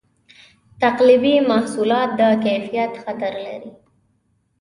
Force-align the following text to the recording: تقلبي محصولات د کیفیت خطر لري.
تقلبي 0.81 1.33
محصولات 1.49 2.09
د 2.19 2.21
کیفیت 2.45 2.91
خطر 3.03 3.33
لري. 3.45 3.71